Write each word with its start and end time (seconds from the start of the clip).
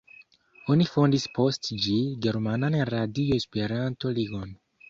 Oni 0.75 0.87
fondis 0.91 1.27
post 1.35 1.69
ĝi 1.83 1.99
„Germanan 2.27 2.79
Radio-Esperanto-Ligon“. 2.93 4.53